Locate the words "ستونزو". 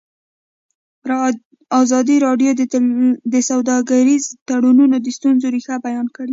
5.17-5.47